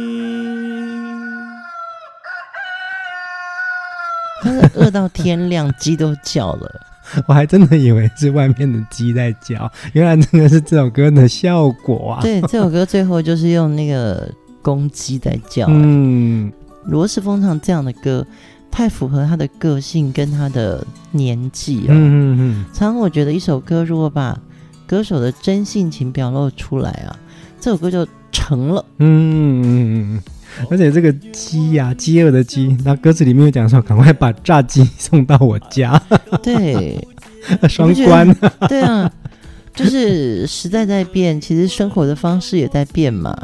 [4.73, 6.81] 饿到天亮，鸡都叫了，
[7.27, 12.21] 我还真的以为是外面的鸡在叫，原来那个是这首歌的效果啊。
[12.21, 15.65] 对， 这首歌最后就是用那个公鸡在叫。
[15.69, 16.51] 嗯，
[16.85, 18.25] 罗氏风唱这样的歌。
[18.71, 21.93] 太符合他的个性跟他的年纪了。
[21.93, 22.65] 嗯嗯嗯。
[22.73, 24.37] 常常我觉得一首歌如果把
[24.85, 27.15] 歌手的真性情表露出来啊，
[27.57, 28.83] 这首歌就成了。
[28.97, 30.23] 嗯嗯嗯。
[30.69, 36.01] 而且这个鸡呀，饥饿的鸡，那歌词里面有讲说，赶快把炸鸡 送到我家。
[36.43, 36.97] 对，
[37.69, 38.35] 双关。
[38.67, 39.11] 对啊，
[39.73, 43.35] 就是时代在变，其实生活的方式也在变嘛。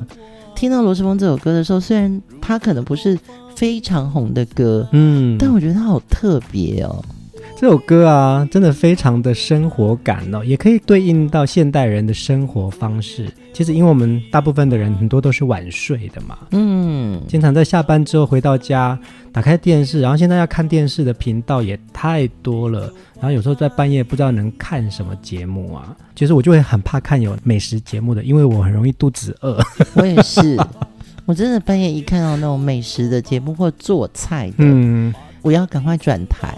[0.55, 3.17] 听到罗志峰这首歌的时候，虽然他可能不是。
[3.53, 7.03] 非常红的歌，嗯，但我觉得他好特别哦。
[7.61, 13.31] 这首歌啊，真的非常的生活感哦，也可以对应到现代人的生活方式。
[13.53, 18.97] 其实，因为我们大部分的人很多都是晚睡的嘛，嗯，经常在下班之后回到家，
[19.31, 25.95] 打开电视，然后现在要看电视的频道也太多了，然后有时候在半夜不知道能看什么节目啊。
[26.15, 29.63] 其实我就会很怕看有美食节目的，因为我很容易肚子饿。
[29.93, 30.57] 我也是，
[31.27, 36.57] 我真的半夜一看到那种美食的节目或做菜的， 嗯，我要赶快转台。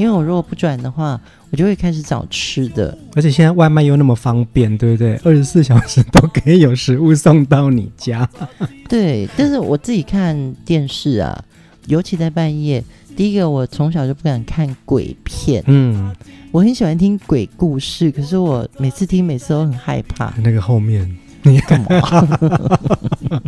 [0.00, 1.20] 因为我如果不转的话，
[1.50, 2.96] 我就会开始找吃的。
[3.14, 5.14] 而且现在外卖又那么方便，对不对？
[5.22, 8.26] 二十四小时都可以有食物送到你家。
[8.88, 11.44] 对，但是我自己看电视啊，
[11.86, 12.82] 尤其在半夜，
[13.14, 15.62] 第一个我从小就不敢看鬼片。
[15.66, 16.16] 嗯，
[16.50, 20.32] 我很喜欢听鬼故事，可是我每次听，每次都很害怕。
[20.42, 22.38] 那个后面你干嘛？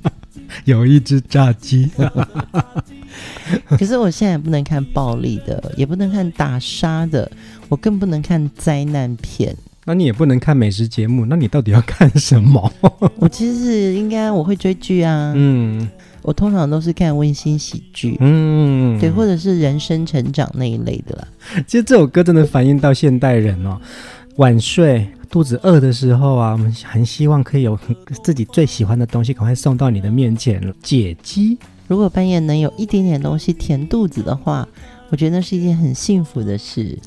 [0.65, 1.91] 有一只炸鸡。
[3.69, 7.31] 可是我现在不能看暴力的，也不能看打杀的，
[7.69, 9.55] 我更不能看灾难片。
[9.85, 12.73] 那你也不能看美食节目，那你到底要看什么？
[13.19, 15.89] 我其实应该我会追剧啊，嗯，
[16.23, 21.27] 我通常都是看温馨喜剧，嗯，对，或者是人生成长那一类的啦。
[21.67, 23.77] 其实这首歌真的反映到现代人哦，
[24.37, 27.79] 晚睡、肚子饿的时候啊，我们很希望可以有
[28.23, 31.57] 自己最喜欢的东西赶快送到你的面前解饥。
[31.89, 34.69] 如果半夜能有一点点东西填肚子的话，
[35.09, 36.99] 我觉得那是一件很幸福的事。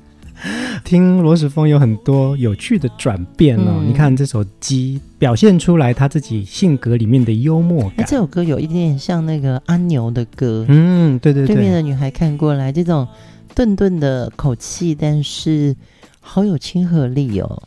[0.83, 8.07] 听罗时峰有很多有趣的转变哦，嗯、你看这首《鸡》表现出来他自己性格里面的幽默感。
[8.07, 11.55] 这首歌有一点点像那个阿牛的歌，嗯，对对对。
[11.55, 13.07] 对面的女孩看过来，这种
[13.53, 15.75] 顿顿的口气，但是
[16.19, 17.61] 好有亲和力哦。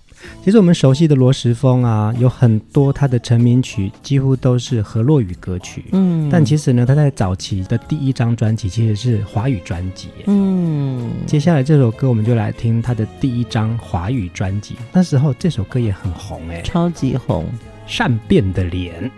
[0.45, 5.85] 其实我们熟悉的罗时丰啊，有很多他的成名曲几乎都是河洛语歌曲。
[5.93, 10.09] 嗯，但其实呢，他在早期的第一张专辑其实是华语专辑。
[10.27, 14.77] 嗯，接下来这首歌我们就来听他的第一张华语专辑。
[14.93, 17.47] 那时候这首歌也很红哎，超级红。
[17.91, 19.11] 善变的脸，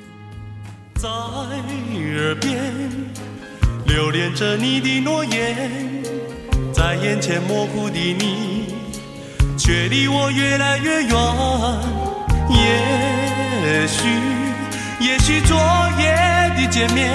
[0.95, 2.73] 在耳边
[3.85, 5.57] 留恋着你的诺言，
[6.73, 8.80] 在眼前模糊的你。
[9.63, 11.15] 却离我越来越远。
[12.49, 14.09] 也许，
[14.99, 15.55] 也许昨
[15.99, 17.11] 夜的见面，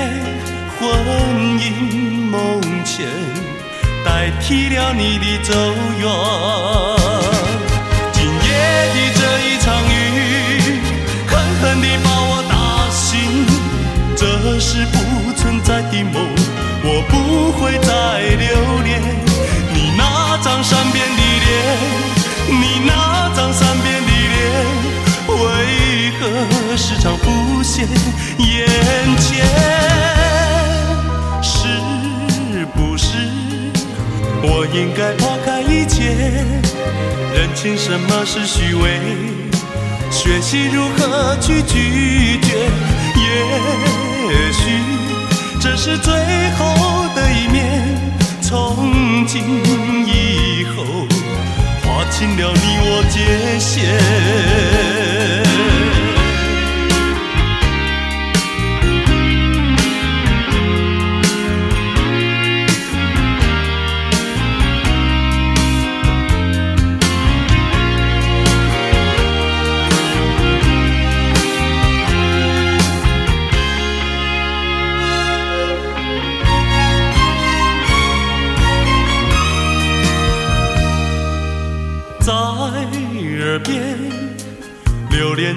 [0.80, 3.08] 魂萦梦牵，
[4.06, 5.54] 代替了你的走
[5.98, 6.08] 远。
[8.14, 8.30] 今夜
[8.93, 10.80] 的这一场雨，
[11.26, 12.54] 狠狠地把我打
[12.91, 13.43] 醒。
[14.16, 16.22] 这是不存在的梦，
[16.84, 17.89] 我不会再
[18.38, 19.02] 留恋
[19.74, 22.24] 你那张善变的脸。
[22.48, 24.36] 你那张善变的脸，
[25.28, 26.22] 为何
[26.78, 27.88] 时常浮现
[28.38, 28.68] 眼
[29.18, 29.46] 前？
[31.41, 33.08] 是不是
[34.41, 36.16] 我应该抛开一切，
[37.34, 39.00] 认清什么是虚伪，
[40.12, 42.70] 学习如何去拒绝？
[44.28, 44.62] 也许
[45.60, 46.14] 这是最
[46.52, 49.41] 后的一面，从今
[50.06, 51.14] 以后。
[52.10, 55.45] 清了你我界限。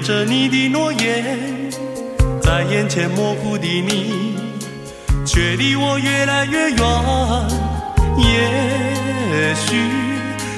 [0.09, 1.69] 着你的诺言，
[2.41, 4.39] 在眼前模糊的你，
[5.23, 6.79] 却离我越来越远。
[8.17, 9.77] 也许，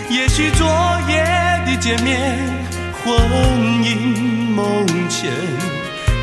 [0.09, 0.65] 也许昨
[1.09, 1.21] 夜
[1.65, 2.39] 的见面，
[3.03, 3.13] 魂
[3.83, 5.29] 萦梦牵，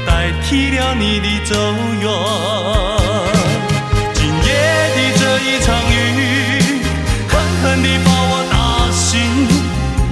[0.07, 1.55] 代替了你的走
[2.01, 2.09] 远。
[4.14, 4.49] 今夜
[4.97, 6.81] 的这一场雨，
[7.29, 8.57] 狠狠地把我打
[8.91, 9.20] 醒，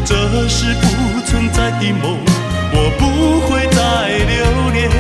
[0.05, 0.87] 这是不
[1.25, 2.19] 存在的梦。
[2.79, 3.79] 我不会再
[4.19, 4.37] 留
[4.71, 4.91] 恋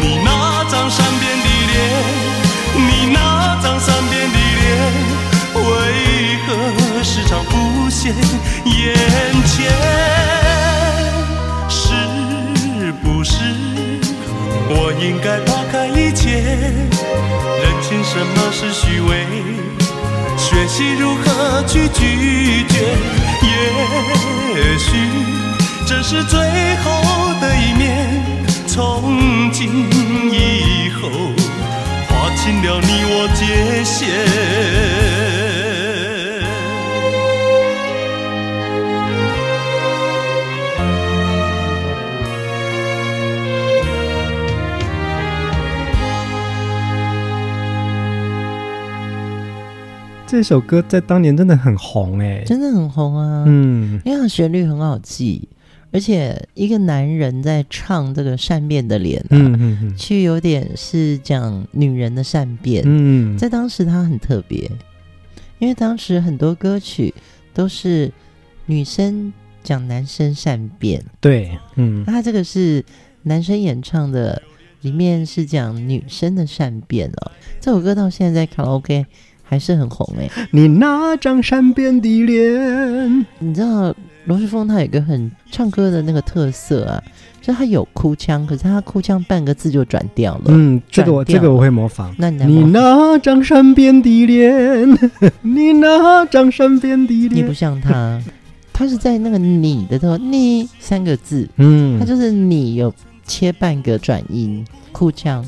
[0.00, 0.28] 你那
[0.68, 1.72] 张善变的脸，
[2.74, 4.66] 你那张善变的脸，
[5.54, 5.62] 为
[6.44, 6.48] 何
[7.04, 8.12] 时常浮现
[8.66, 8.92] 眼
[9.46, 9.70] 前？
[11.68, 13.32] 是不是
[14.68, 16.42] 我应该抛开一切，
[17.62, 19.24] 认清什么是虚伪，
[20.36, 22.74] 学习如何去拒绝？
[24.56, 25.43] 也许。
[25.86, 26.38] 这是最
[26.76, 26.90] 后
[27.40, 28.22] 的一面。
[28.66, 29.68] 从今
[30.32, 31.08] 以后，
[32.08, 34.08] 划清了你我界限。
[50.26, 55.48] 这首歌在当年真的很红哎、真的很红啊，嗯，因为它旋律很好记，
[55.94, 62.82] 而且一个男人在唱这个善变的脸、啊，嗯嗯嗯，其实有点是讲女人的善变。
[62.84, 64.68] 嗯，在当时他很特别，
[65.60, 67.14] 因为当时很多歌曲
[67.54, 68.10] 都是
[68.66, 69.32] 女生
[69.62, 72.84] 讲男生善变，对，嗯，他这个是
[73.22, 74.42] 男生演唱的。
[74.80, 79.06] 里面是讲女生的善变哦，这首歌到现在在卡拉 OK
[79.44, 80.28] 还是很红哎。
[80.50, 87.02] 你那张善变的脸，你知道罗时丰他有一个很唱歌的那个特色啊，
[87.40, 90.44] 就他有哭腔，可是他哭腔半个字就转掉了。
[90.48, 92.14] 嗯，这个我这个我会模仿。
[92.18, 94.98] 那你，你那张善变的脸，
[95.42, 98.20] 你那张善变的脸，你不像他，
[98.72, 102.92] 他是在那个你的时候，你三个字，嗯，他就是你有。
[103.26, 105.42] 切半个转音，哭腔，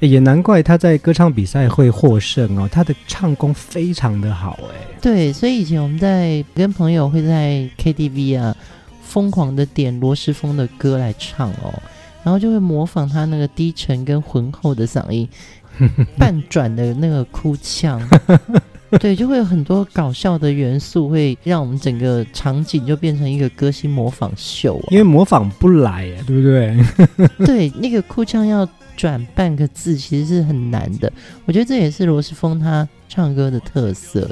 [0.00, 2.68] 也难怪他在歌唱比赛会获胜哦。
[2.70, 8.56] 他的唱功非常的好，哎，对，所以以前我们在跟朋友会在 KTV 啊，
[9.02, 11.74] 疯狂的点罗时峰的歌来唱哦，
[12.22, 15.28] 然后就会模仿他那个低沉跟浑厚的嗓音，
[16.16, 18.00] 半转的那个哭腔。
[19.00, 24.88] 对，就会有很多搞笑的元素，会让我们整个场景就变成一个歌星模仿秀，啊。
[24.90, 27.36] 因为模仿不来呀，对不对？
[27.44, 28.66] 对，那个哭腔要
[28.96, 31.12] 转半个字，其实是很难的。
[31.44, 34.26] 我觉得这也是罗时峰他唱歌的特色。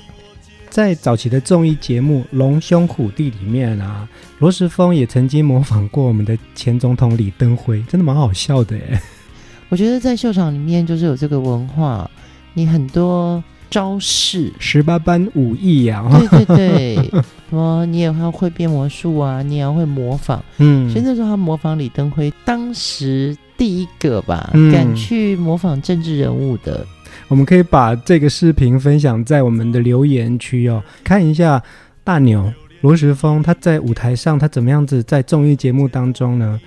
[0.71, 9.01] 在早期的综艺节目《龙兄虎弟》里面啊，罗时峰也曾经模仿过我们的前总统李登辉，真的蛮好笑的耶。
[9.69, 12.11] 我觉得在秀场里面就是有这个文化，
[12.55, 13.45] 你很多。
[13.69, 16.97] 招式十八般武艺呀、啊，对对对，
[17.51, 20.43] 什么你也要会变魔术啊，你也要会模仿。
[20.59, 26.87] 嗯，所以那时候他模仿李登辉，当时第一个吧，嗯、敢去模仿政治人物的。
[27.29, 31.61] 我们可以把这个视频分享在我们的留言区哦，看一下
[32.05, 32.53] 大牛
[32.83, 36.61] 罗时丰他在舞台上他怎么样子在综艺节目当中呢，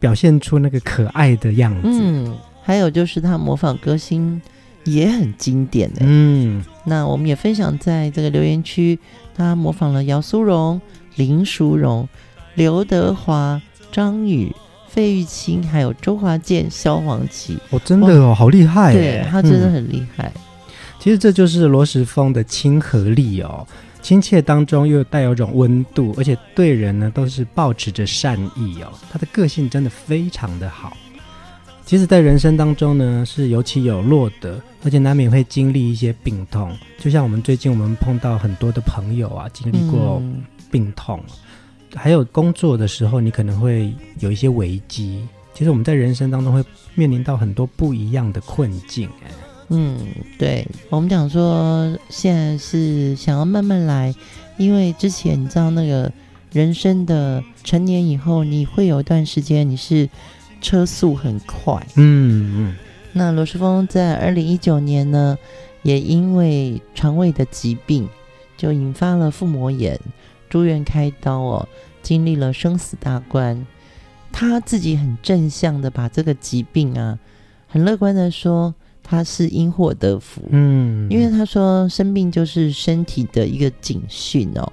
[0.00, 1.88] 表现出那个可爱的样子。
[1.88, 4.40] 嗯，还有就是他模仿歌星。
[4.86, 8.98] 也很经典的，嗯，那我们也分享在这个留言区，
[9.34, 10.80] 他模仿了姚苏蓉、
[11.16, 12.08] 林淑蓉、
[12.54, 13.60] 刘德华、
[13.90, 14.54] 张宇、
[14.88, 17.58] 费玉清，还有周华健、萧煌奇。
[17.70, 18.92] 哦，真的哦，好厉害！
[18.92, 20.32] 对，他真的很厉害。
[20.36, 20.40] 嗯，
[20.98, 23.66] 其实这就是罗时丰的亲和力哦，
[24.00, 28.88] 亲切当中又带有种温度，而且对人呢都是保持着善意哦。
[29.10, 30.96] 他的个性真的非常的好。
[31.86, 36.76] 其实，在人生当中呢，是有起有落的，而且难免会经历一些病痛。
[36.98, 40.20] 就像我们最近我们碰到很多的朋友啊，经历过
[40.68, 45.24] 病痛，嗯、还有工作的时候，你可能会有一些危机。
[45.54, 46.60] 其实我们在人生当中会
[46.96, 49.08] 面临到很多不一样的困境。
[49.24, 49.30] 哎，
[49.68, 49.96] 嗯，
[50.40, 54.12] 对，我们讲说现在是想要慢慢来，
[54.56, 56.10] 因为之前你知道那个
[56.50, 60.08] 人生的成年以后，你会有一段时间你是。
[60.66, 62.76] 车速很快，嗯嗯。
[63.12, 65.38] 那罗时峰在二零一九年呢，
[65.84, 68.08] 也因为肠胃的疾病，
[68.56, 69.96] 就引发了腹膜炎，
[70.50, 71.68] 住院开刀哦，
[72.02, 73.64] 经历了生死大关。
[74.32, 77.16] 他自己很正向的把这个疾病啊，
[77.68, 84.72] 很乐观的说他是因祸得福，嗯，因为他说生病就是身体的一个警讯哦，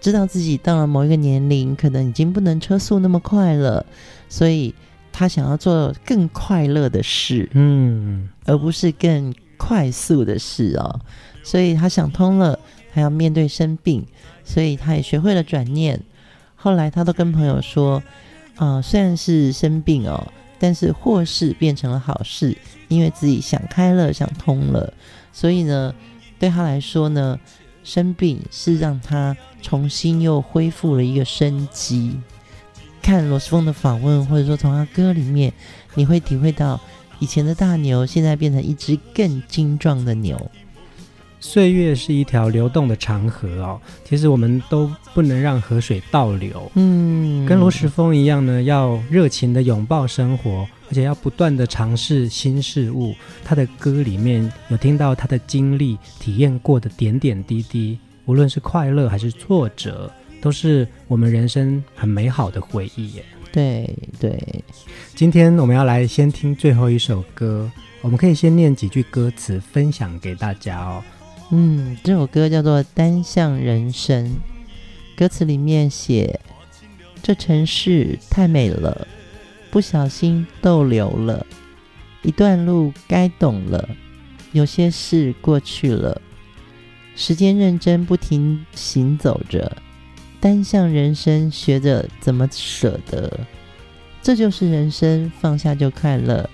[0.00, 3.84] 知道自己到了某一个年龄，可能已经不能车速那么快了，
[4.30, 4.74] 所以。
[5.18, 11.00] 他想要做更快乐的事，嗯，而不是更快速的事哦。
[11.42, 12.58] 所以他想通了，
[12.92, 14.04] 他要面对生病，
[14.44, 15.98] 所以他也学会了转念。
[16.54, 18.02] 后来他都跟朋友说
[18.60, 22.54] ：“啊、呃，虽然是生病哦，但是祸事变成了好事，
[22.88, 24.92] 因为自己想开了，想通了。
[25.32, 25.94] 所以呢，
[26.38, 27.40] 对他来说呢，
[27.82, 32.20] 生病是让他重新又恢复了一个生机。”
[33.06, 35.52] 看罗时丰的访问，或者说从他歌里面，
[35.94, 36.80] 你会体会到
[37.20, 40.50] 以前的大牛，现在变成一只更精壮的牛。
[41.38, 46.68] 岁月是一条流动的长河哦，其实我们都不能让河水倒流。
[46.74, 53.14] 嗯，跟罗时丰一样呢，要热情的拥抱生活，而且要不断的尝试新事物。
[53.44, 60.10] 他的歌里面有听到他的经历、体验过的点点滴滴，无论是快乐还是挫折。
[60.40, 63.24] 都是我们人生很美好的回忆耶。
[63.52, 63.88] 对
[64.20, 64.38] 对，
[65.14, 67.70] 今天我们要来先听最后一首歌，
[68.02, 71.02] 我们可以先念几句歌词分享给大家哦。
[71.50, 74.26] 嗯，这首歌叫做《单向人生》，
[75.16, 76.38] 歌词里面写：
[77.22, 79.06] 这城市太美了，
[79.70, 81.46] 不小心逗留了，
[82.22, 83.88] 一段路该懂了，
[84.52, 86.20] 有些事过去了，
[87.14, 89.74] 时间认真不停行走着，
[90.40, 93.40] 单向人生学着怎么舍得，
[94.22, 96.48] 这就是人生，放下就快乐。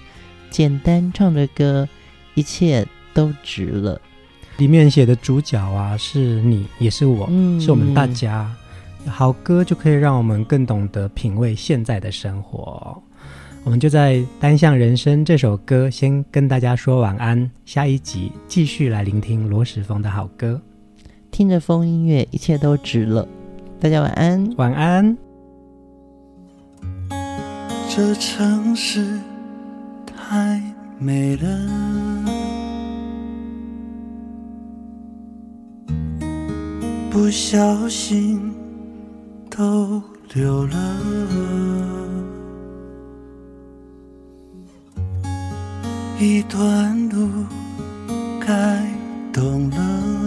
[0.50, 1.88] 简单唱着歌，
[2.34, 4.00] 一切都值了。
[4.58, 8.54] 里面写的主角啊，是你，也是我，嗯、是我们大家。
[9.06, 13.02] 好歌就可以让我们更懂得品味现在的生活。
[13.64, 20.60] 我们就在《单向人生》这首歌先跟大家说晚安，下一集继续来聆听罗时丰的好歌，
[21.30, 23.26] 听着风音乐，一切都值了。
[23.82, 25.18] 大家晚安，晚安。
[27.90, 29.18] 这城市
[30.06, 30.62] 太
[31.00, 31.48] 美了，
[37.10, 38.54] 不小心
[39.50, 40.00] 都
[40.32, 40.78] 溜了。
[46.20, 47.28] 一段路
[48.38, 48.80] 该
[49.32, 50.21] 懂了，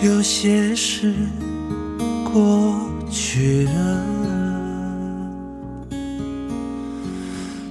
[0.00, 1.12] 有些事
[2.32, 2.74] 过
[3.10, 4.04] 去了，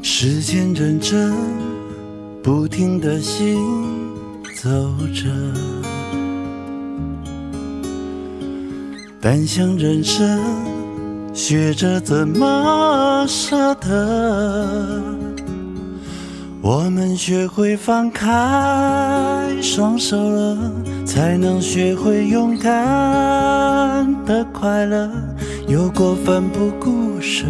[0.01, 1.33] 时间认真
[2.43, 3.57] 不停地行
[4.55, 4.69] 走
[5.13, 5.29] 着，
[9.21, 10.39] 单向人生。
[11.33, 15.03] 学着怎么舍得，
[16.63, 20.57] 我们学会放开双手了，
[21.07, 22.71] 才能学会勇敢
[24.25, 25.09] 的快乐。
[25.65, 27.47] 有过奋不顾身，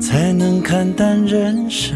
[0.00, 1.94] 才能看淡人生。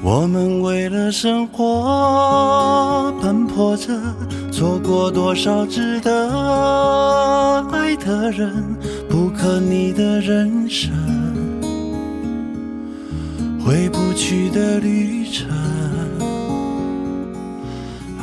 [0.00, 3.92] 我们为了生活奔波着，
[4.50, 6.30] 错过多少值得
[7.72, 8.52] 爱的人，
[9.08, 10.90] 不可逆的人生，
[13.60, 15.46] 回不去的旅程，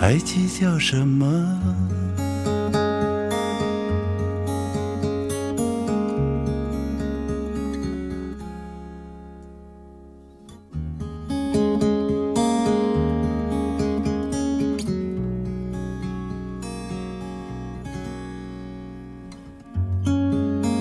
[0.08, 1.26] 还计较什么？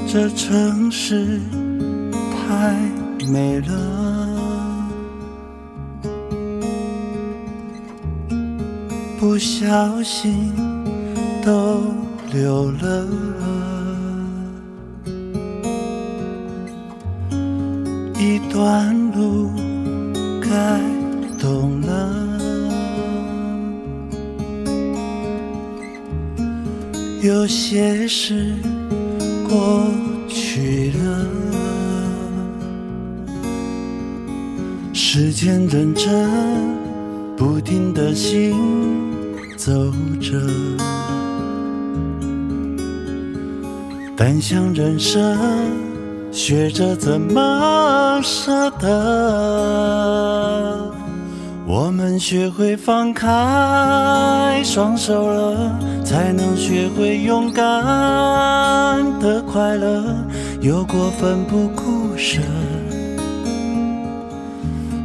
[0.06, 1.40] 这城市
[2.30, 2.76] 太
[3.26, 3.93] 美了，
[9.34, 10.52] 不小心
[11.44, 11.82] 都
[12.32, 13.04] 留了。
[18.16, 19.50] 一段路
[20.40, 20.80] 该
[21.36, 22.38] 懂了，
[27.20, 28.54] 有些事。
[29.48, 29.84] 过
[30.28, 31.26] 去了，
[34.92, 36.30] 时间认真
[37.36, 38.83] 不停地行
[39.64, 39.72] 走
[40.20, 40.36] 着，
[44.14, 45.38] 单向人生
[46.30, 48.92] 学着怎么舍得，
[51.66, 57.64] 我们学会放开双手了，才能学会勇敢
[59.18, 60.14] 的快乐，
[60.60, 62.42] 有过奋不顾身，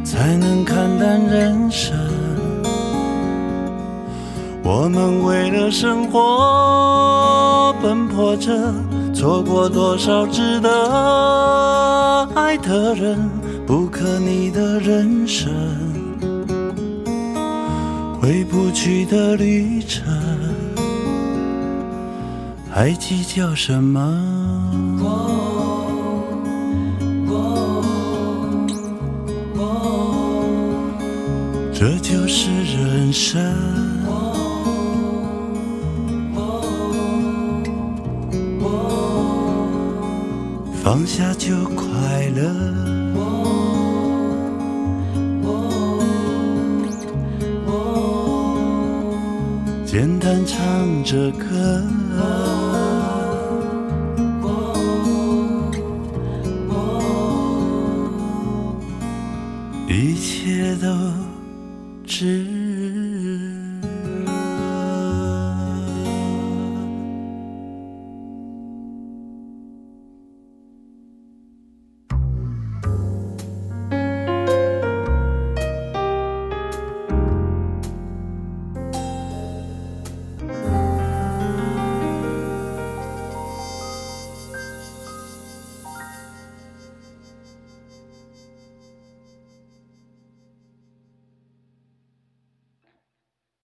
[0.04, 1.96] 才能看淡人生。
[4.72, 8.52] 我们为了生活奔波着，
[9.12, 13.18] 错过多少值得爱的人，
[13.66, 15.50] 不可逆的人生，
[18.20, 20.06] 回不去的旅程。
[22.70, 24.00] 还计较什么？
[31.74, 33.42] 这就是人生，
[40.82, 41.84] 放下就快
[42.34, 42.42] 乐，
[49.84, 51.46] 简单唱着歌。
[59.86, 61.19] 一切都。